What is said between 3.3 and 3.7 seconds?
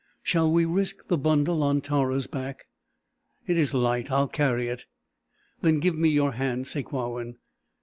"It